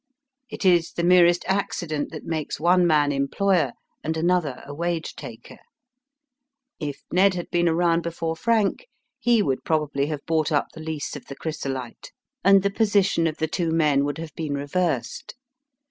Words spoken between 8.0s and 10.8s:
before Frank he would probably have bought up